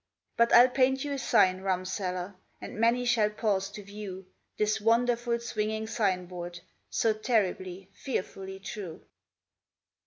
[0.35, 4.25] But I'll paint you a sign, rumseller, And many shall pause to view
[4.57, 9.05] This wonderful swinging signboard, So terribly, fearfully true.